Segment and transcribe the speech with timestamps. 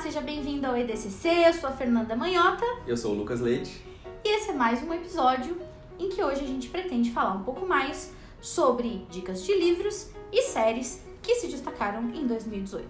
[0.00, 1.28] seja bem-vindo ao EDCC.
[1.28, 2.64] Eu sou a Fernanda Manhota.
[2.86, 3.84] Eu sou o Lucas Leite.
[4.24, 5.58] E esse é mais um episódio
[5.98, 8.10] em que hoje a gente pretende falar um pouco mais
[8.40, 12.88] sobre dicas de livros e séries que se destacaram em 2018.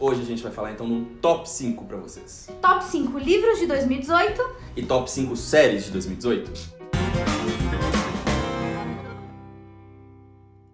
[0.00, 2.50] Hoje a gente vai falar então no top 5 para vocês.
[2.60, 6.75] Top 5 livros de 2018 e top 5 séries de 2018.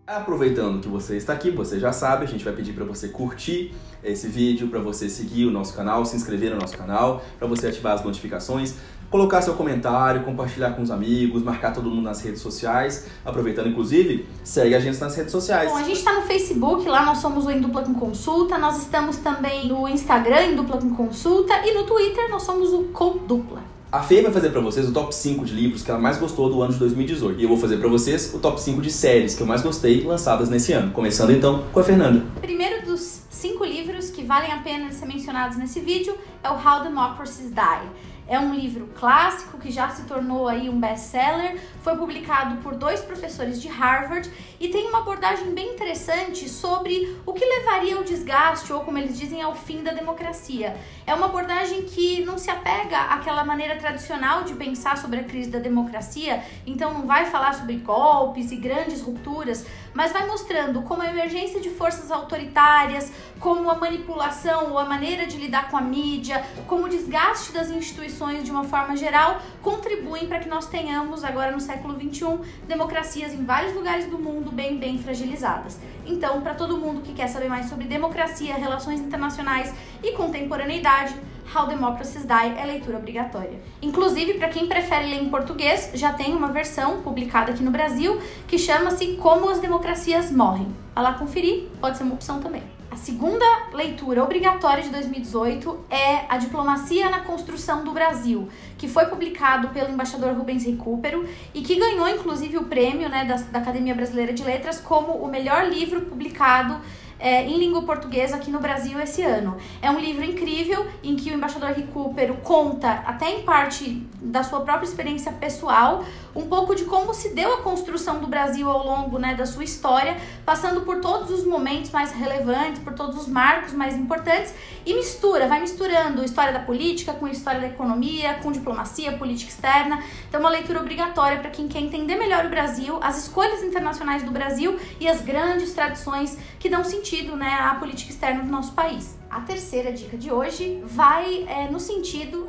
[0.04, 3.72] Aproveitando que você está aqui, você já sabe, a gente vai pedir para você curtir
[4.02, 7.68] esse vídeo, para você seguir o nosso canal, se inscrever no nosso canal, para você
[7.68, 8.74] ativar as notificações,
[9.08, 13.06] colocar seu comentário, compartilhar com os amigos, marcar todo mundo nas redes sociais.
[13.24, 15.70] Aproveitando, inclusive, segue a gente nas redes sociais.
[15.70, 18.78] Bom, a gente está no Facebook, lá nós somos o Em Dupla com Consulta, nós
[18.78, 23.18] estamos também no Instagram, Em Dupla com Consulta, e no Twitter nós somos o Com
[23.18, 23.62] Dupla.
[23.92, 26.48] A Fê vai fazer para vocês o top 5 de livros que ela mais gostou
[26.48, 27.38] do ano de 2018.
[27.38, 30.02] E eu vou fazer para vocês o top 5 de séries que eu mais gostei
[30.02, 30.92] lançadas nesse ano.
[30.92, 32.24] Começando então com a Fernanda.
[32.40, 36.84] Primeiro dos cinco livros que valem a pena ser mencionados nesse vídeo é o How
[36.84, 37.88] Democracies Die.
[38.32, 43.02] É um livro clássico que já se tornou aí um best-seller, foi publicado por dois
[43.02, 44.26] professores de Harvard
[44.58, 49.18] e tem uma abordagem bem interessante sobre o que levaria ao desgaste ou, como eles
[49.18, 50.74] dizem, ao fim da democracia.
[51.06, 55.50] É uma abordagem que não se apega àquela maneira tradicional de pensar sobre a crise
[55.50, 61.02] da democracia, então não vai falar sobre golpes e grandes rupturas, mas vai mostrando como
[61.02, 65.80] a emergência de forças autoritárias, como a manipulação ou a maneira de lidar com a
[65.80, 71.24] mídia, como o desgaste das instituições de uma forma geral contribuem para que nós tenhamos
[71.24, 75.78] agora no século XXI democracias em vários lugares do mundo bem bem fragilizadas.
[76.04, 81.14] Então, para todo mundo que quer saber mais sobre democracia, relações internacionais e contemporaneidade,
[81.54, 83.60] How Democracies Die é leitura obrigatória.
[83.82, 88.18] Inclusive, para quem prefere ler em português, já tem uma versão publicada aqui no Brasil
[88.48, 90.74] que chama-se Como as Democracias Morrem.
[90.94, 92.62] Vai lá conferir, pode ser uma opção também.
[92.90, 99.06] A segunda leitura obrigatória de 2018 é A Diplomacia na Construção do Brasil, que foi
[99.06, 103.94] publicado pelo embaixador Rubens Recupero e que ganhou inclusive o prêmio né, da, da Academia
[103.94, 106.80] Brasileira de Letras como o melhor livro publicado
[107.22, 109.56] é, em língua portuguesa aqui no Brasil esse ano.
[109.80, 114.60] É um livro incrível em que o embaixador Recupero conta, até em parte da sua
[114.62, 119.18] própria experiência pessoal, um pouco de como se deu a construção do Brasil ao longo
[119.18, 123.72] né, da sua história, passando por todos os momentos mais relevantes, por todos os marcos
[123.72, 124.54] mais importantes,
[124.84, 130.02] e mistura, vai misturando história da política com história da economia, com diplomacia, política externa.
[130.28, 134.30] Então, uma leitura obrigatória para quem quer entender melhor o Brasil, as escolhas internacionais do
[134.30, 139.16] Brasil e as grandes tradições que dão sentido né, à política externa do nosso país.
[139.30, 142.48] A terceira dica de hoje vai é, no sentido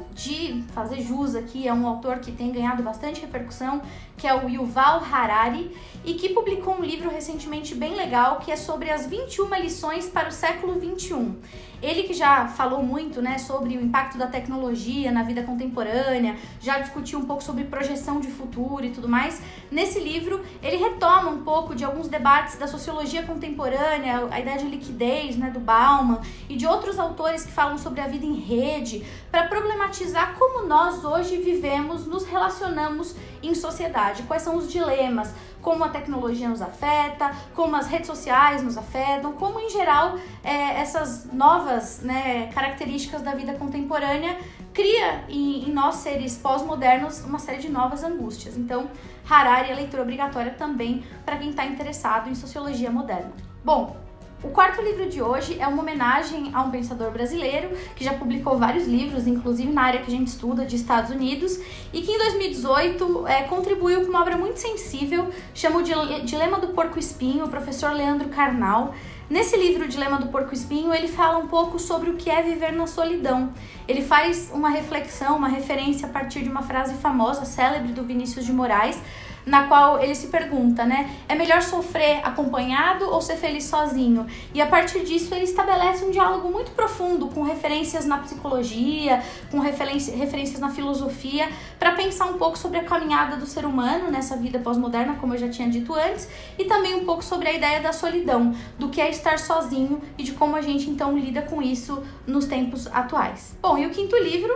[0.73, 3.81] fazer jus aqui a um autor que tem ganhado bastante repercussão,
[4.17, 5.75] que é o Yuval Harari,
[6.05, 10.29] e que publicou um livro recentemente bem legal que é sobre as 21 lições para
[10.29, 11.35] o século 21.
[11.83, 16.79] Ele que já falou muito né, sobre o impacto da tecnologia na vida contemporânea, já
[16.79, 19.41] discutiu um pouco sobre projeção de futuro e tudo mais.
[19.69, 24.65] Nesse livro, ele retoma um pouco de alguns debates da sociologia contemporânea, a ideia de
[24.65, 29.05] liquidez né, do Bauman e de outros autores que falam sobre a vida em rede,
[29.29, 35.83] para problematizar como nós hoje vivemos, nos relacionamos em sociedade, quais são os dilemas, como
[35.83, 41.25] a tecnologia nos afeta, como as redes sociais nos afetam, como em geral é, essas
[41.31, 44.37] novas né, características da vida contemporânea
[44.73, 48.57] cria em, em nós seres pós-modernos uma série de novas angústias.
[48.57, 48.89] Então,
[49.29, 53.31] Harari é leitura obrigatória também para quem está interessado em sociologia moderna.
[53.63, 53.95] Bom,
[54.43, 58.57] o quarto livro de hoje é uma homenagem a um pensador brasileiro que já publicou
[58.57, 61.57] vários livros, inclusive na área que a gente estuda de Estados Unidos,
[61.93, 65.83] e que em 2018 é, contribuiu com uma obra muito sensível, chama o
[66.25, 68.93] Dilema do Porco Espinho, o professor Leandro Carnal.
[69.29, 72.73] Nesse livro, Dilema do Porco Espinho, ele fala um pouco sobre o que é viver
[72.73, 73.53] na solidão.
[73.87, 78.45] Ele faz uma reflexão, uma referência a partir de uma frase famosa, célebre do Vinícius
[78.45, 79.01] de Moraes,
[79.45, 81.09] na qual ele se pergunta, né?
[81.27, 84.25] É melhor sofrer acompanhado ou ser feliz sozinho?
[84.53, 89.21] E a partir disso ele estabelece um diálogo muito profundo com referências na psicologia,
[89.51, 94.35] com referências na filosofia, para pensar um pouco sobre a caminhada do ser humano nessa
[94.37, 96.27] vida pós-moderna, como eu já tinha dito antes,
[96.57, 100.23] e também um pouco sobre a ideia da solidão, do que é estar sozinho e
[100.23, 103.55] de como a gente então lida com isso nos tempos atuais.
[103.61, 104.53] Bom, e o quinto livro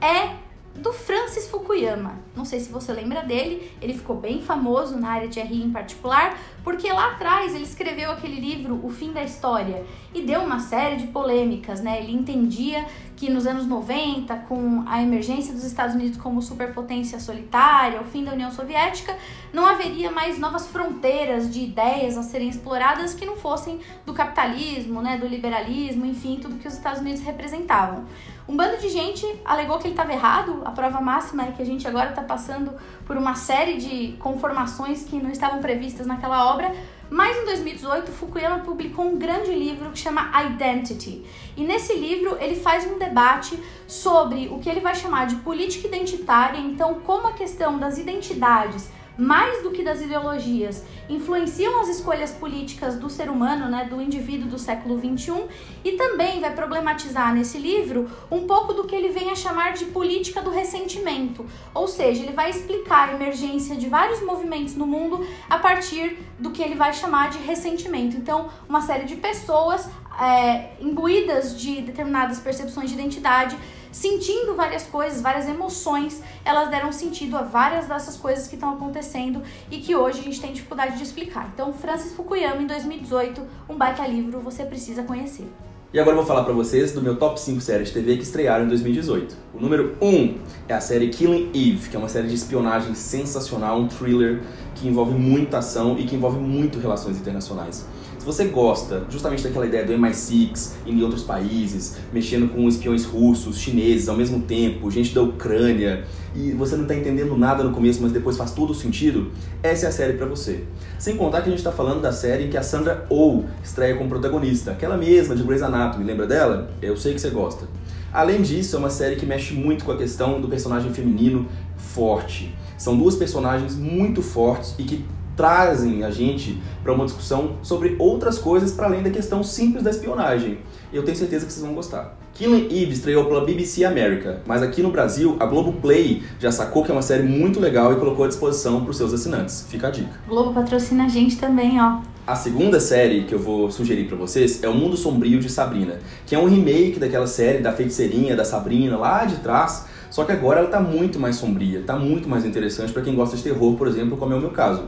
[0.00, 0.47] é
[0.78, 2.18] do Francis Fukuyama.
[2.34, 5.70] Não sei se você lembra dele, ele ficou bem famoso na área de RI em
[5.70, 9.84] particular, porque lá atrás ele escreveu aquele livro O Fim da História
[10.14, 12.00] e deu uma série de polêmicas, né?
[12.00, 12.86] Ele entendia
[13.16, 18.22] que nos anos 90, com a emergência dos Estados Unidos como superpotência solitária, o fim
[18.22, 19.16] da União Soviética,
[19.52, 25.02] não haveria mais novas fronteiras de ideias a serem exploradas que não fossem do capitalismo,
[25.02, 28.04] né, do liberalismo, enfim, tudo que os Estados Unidos representavam.
[28.48, 30.62] Um bando de gente alegou que ele estava errado.
[30.64, 32.72] A prova máxima é que a gente agora está passando
[33.04, 36.74] por uma série de conformações que não estavam previstas naquela obra.
[37.10, 41.26] Mas em 2018, Fukuyama publicou um grande livro que chama Identity.
[41.58, 45.86] E nesse livro ele faz um debate sobre o que ele vai chamar de política
[45.86, 52.30] identitária, então como a questão das identidades mais do que das ideologias, influenciam as escolhas
[52.30, 55.44] políticas do ser humano, né, do indivíduo do século XXI,
[55.84, 59.86] e também vai problematizar nesse livro um pouco do que ele vem a chamar de
[59.86, 61.44] política do ressentimento,
[61.74, 66.50] ou seja, ele vai explicar a emergência de vários movimentos no mundo a partir do
[66.50, 68.16] que ele vai chamar de ressentimento.
[68.16, 69.88] Então, uma série de pessoas
[70.20, 73.56] é, imbuídas de determinadas percepções de identidade
[73.92, 79.42] sentindo várias coisas, várias emoções, elas deram sentido a várias dessas coisas que estão acontecendo
[79.70, 81.50] e que hoje a gente tem dificuldade de explicar.
[81.54, 85.46] Então, Francis Fukuyama, em 2018, um baita livro, você precisa conhecer.
[85.90, 88.22] E agora eu vou falar para vocês do meu top 5 séries de TV que
[88.22, 89.34] estrearam em 2018.
[89.54, 90.38] O número 1
[90.68, 94.42] é a série Killing Eve, que é uma série de espionagem sensacional, um thriller
[94.74, 97.86] que envolve muita ação e que envolve muito relações internacionais
[98.28, 104.06] você gosta justamente daquela ideia do MI6 em outros países, mexendo com espiões russos, chineses
[104.06, 106.04] ao mesmo tempo, gente da Ucrânia,
[106.36, 109.32] e você não está entendendo nada no começo, mas depois faz todo sentido,
[109.62, 110.64] essa é a série para você.
[110.98, 114.10] Sem contar que a gente está falando da série que a Sandra Oh estreia como
[114.10, 116.70] protagonista, aquela mesma de Grey's Anatomy, lembra dela?
[116.82, 117.66] Eu sei que você gosta.
[118.12, 121.48] Além disso, é uma série que mexe muito com a questão do personagem feminino
[121.78, 122.54] forte.
[122.76, 125.04] São duas personagens muito fortes e que
[125.38, 129.90] trazem a gente para uma discussão sobre outras coisas para além da questão simples da
[129.90, 130.58] espionagem.
[130.92, 132.18] Eu tenho certeza que vocês vão gostar.
[132.34, 136.84] Killing Eve estreou pela BBC America, mas aqui no Brasil a Globo Play já sacou
[136.84, 139.64] que é uma série muito legal e colocou à disposição para os seus assinantes.
[139.68, 140.10] Fica a dica.
[140.26, 142.00] Globo patrocina a gente também, ó.
[142.26, 146.00] A segunda série que eu vou sugerir para vocês é O Mundo Sombrio de Sabrina,
[146.26, 150.32] que é um remake daquela série da feiticeirinha da Sabrina lá de trás, só que
[150.32, 153.76] agora ela tá muito mais sombria, tá muito mais interessante para quem gosta de terror,
[153.76, 154.84] por exemplo, como é o meu caso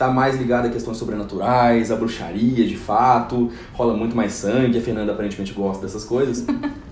[0.00, 4.80] tá mais ligado a questões sobrenaturais, a bruxaria de fato, rola muito mais sangue, a
[4.80, 6.46] Fernanda aparentemente gosta dessas coisas.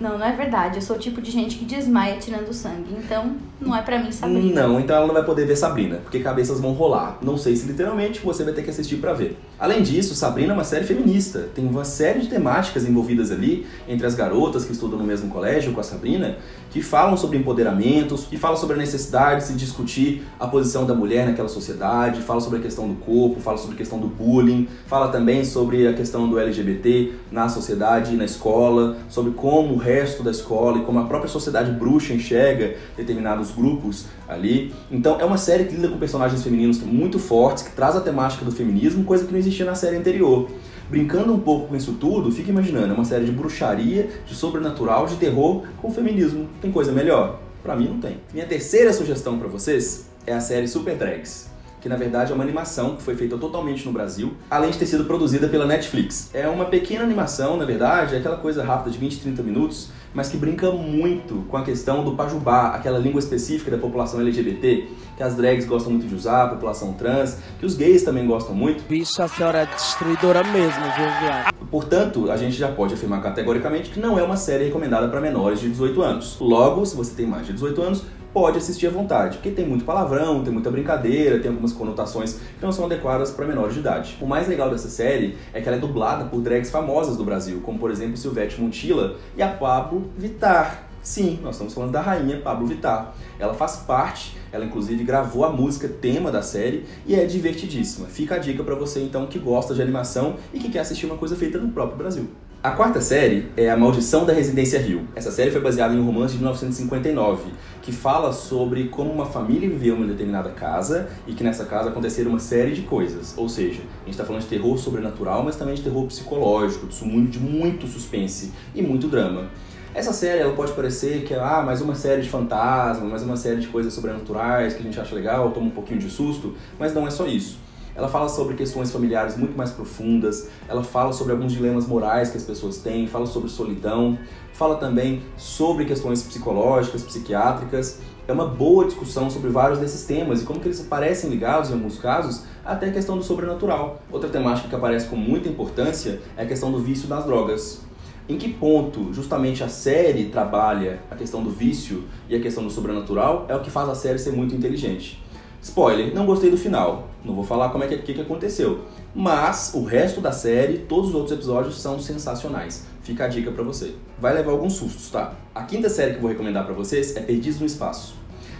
[0.00, 0.78] Não, não é verdade.
[0.78, 2.96] Eu sou o tipo de gente que desmaia tirando sangue.
[2.98, 4.66] Então, não é para mim Sabrina.
[4.66, 7.18] Não, então ela não vai poder ver Sabrina, porque cabeças vão rolar.
[7.20, 9.38] Não sei se literalmente você vai ter que assistir para ver.
[9.60, 11.50] Além disso, Sabrina é uma série feminista.
[11.54, 15.74] Tem uma série de temáticas envolvidas ali entre as garotas que estudam no mesmo colégio
[15.74, 16.38] com a Sabrina,
[16.70, 20.94] que falam sobre empoderamentos, que falam sobre a necessidade de se discutir a posição da
[20.94, 24.66] mulher naquela sociedade, fala sobre a questão do corpo, fala sobre a questão do bullying,
[24.86, 29.76] fala também sobre a questão do LGBT na sociedade e na escola, sobre como o
[29.76, 34.72] resto da escola e como a própria sociedade bruxa enxerga determinados grupos ali.
[34.90, 38.42] Então é uma série que lida com personagens femininos muito fortes, que traz a temática
[38.42, 40.48] do feminismo, coisa que não existia na série anterior.
[40.88, 45.06] Brincando um pouco com isso tudo, fica imaginando, é uma série de bruxaria, de sobrenatural,
[45.06, 46.48] de terror com feminismo.
[46.60, 47.40] Tem coisa melhor?
[47.62, 48.18] Para mim não tem.
[48.32, 51.50] Minha terceira sugestão para vocês é a série Super Drags
[51.80, 54.84] que na verdade é uma animação que foi feita totalmente no Brasil, além de ter
[54.84, 56.28] sido produzida pela Netflix.
[56.34, 60.28] É uma pequena animação, na verdade, é aquela coisa rápida de 20, 30 minutos, mas
[60.28, 65.22] que brinca muito com a questão do pajubá, aquela língua específica da população LGBT, que
[65.22, 68.82] as drags gostam muito de usar, a população trans, que os gays também gostam muito.
[68.88, 71.54] Bicho, a senhora é destruidora mesmo, viu, viado?
[71.70, 75.60] Portanto, a gente já pode afirmar categoricamente que não é uma série recomendada para menores
[75.60, 76.36] de 18 anos.
[76.40, 79.84] Logo, se você tem mais de 18 anos, pode assistir à vontade, porque tem muito
[79.84, 84.16] palavrão, tem muita brincadeira, tem algumas conotações que não são adequadas para menores de idade.
[84.20, 87.60] O mais legal dessa série é que ela é dublada por drags famosas do Brasil,
[87.64, 90.90] como por exemplo Silvete Montilla e a Pablo Vittar.
[91.02, 93.14] Sim, nós estamos falando da rainha Pablo Vittar.
[93.38, 98.06] Ela faz parte, ela inclusive gravou a música tema da série e é divertidíssima.
[98.06, 101.16] Fica a dica para você então que gosta de animação e que quer assistir uma
[101.16, 102.28] coisa feita no próprio Brasil.
[102.62, 105.08] A quarta série é A Maldição da Residência Rio.
[105.16, 109.66] Essa série foi baseada em um romance de 1959, que fala sobre como uma família
[109.66, 113.32] viveu em uma determinada casa e que nessa casa aconteceram uma série de coisas.
[113.34, 117.38] Ou seja, a gente está falando de terror sobrenatural, mas também de terror psicológico, de
[117.38, 119.48] muito suspense e muito drama.
[119.94, 123.38] Essa série ela pode parecer que é ah, mais uma série de fantasma, mais uma
[123.38, 126.92] série de coisas sobrenaturais que a gente acha legal, toma um pouquinho de susto, mas
[126.92, 127.69] não é só isso
[128.00, 132.38] Ela fala sobre questões familiares muito mais profundas, ela fala sobre alguns dilemas morais que
[132.38, 134.18] as pessoas têm, fala sobre solidão,
[134.54, 138.00] fala também sobre questões psicológicas, psiquiátricas.
[138.26, 141.74] É uma boa discussão sobre vários desses temas e como que eles parecem ligados, em
[141.74, 144.00] alguns casos, até a questão do sobrenatural.
[144.10, 147.82] Outra temática que aparece com muita importância é a questão do vício das drogas.
[148.26, 152.70] Em que ponto justamente a série trabalha a questão do vício e a questão do
[152.70, 155.22] sobrenatural é o que faz a série ser muito inteligente.
[155.62, 157.08] Spoiler, não gostei do final.
[157.24, 158.84] Não vou falar como é que, que, que aconteceu.
[159.14, 162.86] Mas o resto da série, todos os outros episódios são sensacionais.
[163.02, 163.94] Fica a dica para você.
[164.18, 165.34] Vai levar alguns sustos, tá?
[165.54, 168.14] A quinta série que eu vou recomendar para vocês é Perdidos no Espaço.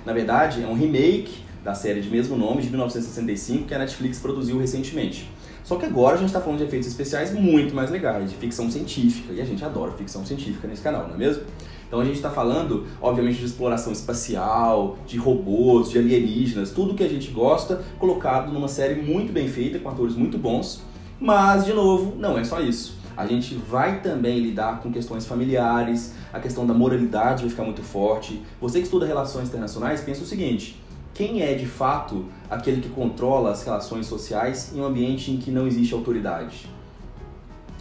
[0.04, 4.19] Na verdade, é um remake da série de mesmo nome, de 1965, que a Netflix
[4.19, 5.30] produziu recentemente.
[5.62, 8.71] Só que agora a gente está falando de efeitos especiais muito mais legais, de ficção
[8.71, 11.45] científica, e a gente adora ficção científica nesse canal, não é mesmo?
[11.91, 17.03] Então a gente está falando, obviamente, de exploração espacial, de robôs, de alienígenas, tudo que
[17.03, 20.85] a gente gosta, colocado numa série muito bem feita, com atores muito bons.
[21.19, 22.97] Mas, de novo, não é só isso.
[23.17, 27.83] A gente vai também lidar com questões familiares, a questão da moralidade vai ficar muito
[27.83, 28.41] forte.
[28.61, 30.81] Você que estuda relações internacionais, pensa o seguinte:
[31.13, 35.51] quem é de fato aquele que controla as relações sociais em um ambiente em que
[35.51, 36.71] não existe autoridade?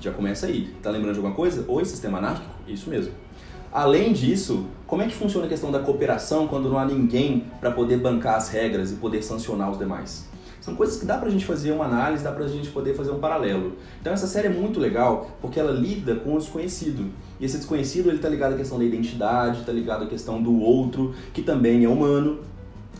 [0.01, 0.73] Já começa aí.
[0.81, 1.63] Tá lembrando de alguma coisa?
[1.67, 2.49] Oi, sistema anárquico?
[2.67, 3.13] Isso mesmo.
[3.71, 7.69] Além disso, como é que funciona a questão da cooperação quando não há ninguém para
[7.69, 10.27] poder bancar as regras e poder sancionar os demais?
[10.59, 13.19] São coisas que dá pra gente fazer uma análise, dá pra gente poder fazer um
[13.19, 13.73] paralelo.
[14.01, 17.11] Então essa série é muito legal porque ela lida com o desconhecido.
[17.39, 20.59] E esse desconhecido ele tá ligado à questão da identidade, tá ligado à questão do
[20.59, 22.39] outro, que também é humano,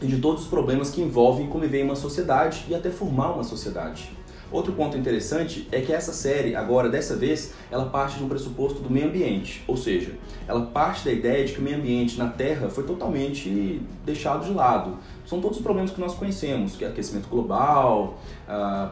[0.01, 3.43] e de todos os problemas que envolvem conviver em uma sociedade e até formar uma
[3.43, 4.11] sociedade.
[4.51, 8.79] Outro ponto interessante é que essa série, agora dessa vez, ela parte de um pressuposto
[8.79, 10.13] do meio ambiente, ou seja,
[10.47, 14.51] ela parte da ideia de que o meio ambiente na Terra foi totalmente deixado de
[14.51, 14.97] lado.
[15.23, 18.17] São todos os problemas que nós conhecemos, que é aquecimento global,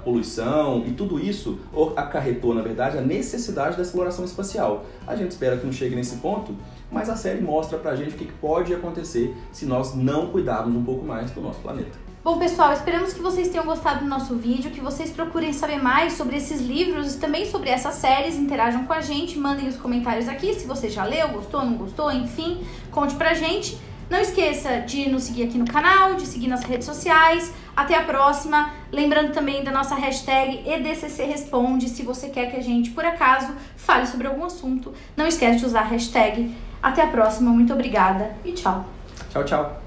[0.04, 1.58] poluição e tudo isso
[1.96, 4.86] acarretou, na verdade, a necessidade da exploração espacial.
[5.08, 6.56] A gente espera que não chegue nesse ponto,
[6.92, 10.84] mas a série mostra pra gente o que pode acontecer se nós não cuidarmos um
[10.84, 12.07] pouco mais do nosso planeta.
[12.28, 16.12] Bom, pessoal, esperamos que vocês tenham gostado do nosso vídeo, que vocês procurem saber mais
[16.12, 20.28] sobre esses livros e também sobre essas séries, interajam com a gente, mandem os comentários
[20.28, 23.80] aqui se você já leu, gostou, não gostou, enfim, conte pra gente.
[24.10, 27.54] Não esqueça de nos seguir aqui no canal, de seguir nas redes sociais.
[27.74, 28.74] Até a próxima.
[28.92, 33.56] Lembrando também da nossa hashtag EDCC Responde, se você quer que a gente, por acaso,
[33.78, 34.94] fale sobre algum assunto.
[35.16, 36.54] Não esquece de usar a hashtag.
[36.84, 38.84] Até a próxima, muito obrigada e tchau.
[39.30, 39.87] Tchau, tchau.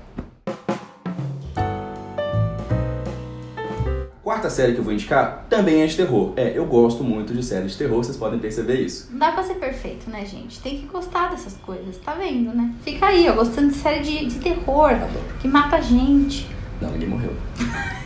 [4.41, 6.33] Quarta série que eu vou indicar também é de terror.
[6.35, 9.09] É, eu gosto muito de séries de terror, vocês podem perceber isso.
[9.11, 10.59] Não dá pra ser perfeito, né, gente?
[10.61, 12.73] Tem que gostar dessas coisas, tá vendo, né?
[12.83, 14.93] Fica aí, ó, gostando de série de, de terror,
[15.43, 16.49] que mata a gente.
[16.81, 17.33] Não, ninguém morreu.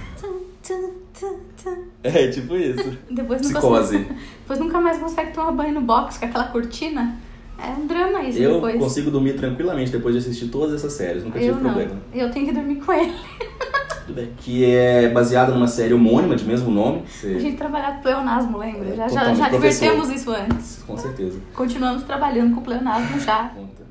[2.03, 2.99] É, tipo isso.
[3.11, 3.99] Depois Psicose.
[3.99, 4.07] consegue-
[4.43, 7.17] Depois nunca mais consegue tomar banho no box com aquela cortina.
[7.59, 8.77] É um drama isso Eu depois.
[8.79, 11.63] consigo dormir tranquilamente depois de assistir todas essas séries, nunca tive Eu não.
[11.73, 12.01] problema.
[12.13, 13.15] Eu tenho que dormir com ele.
[14.07, 14.33] Tudo bem.
[14.39, 17.03] Que é baseada numa série homônima de mesmo nome.
[17.07, 17.41] A Você...
[17.41, 18.89] gente trabalhava com pleonasmo, lembra?
[18.91, 20.83] É, Já, já, já divertemos isso antes.
[20.87, 21.41] Com certeza.
[21.55, 23.49] Continuamos trabalhando com pleonasmo já.
[23.49, 23.84] Conta.